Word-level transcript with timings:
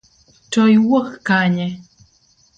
To 0.51 0.59
iwuok 0.75 1.07
kanye? 1.27 1.67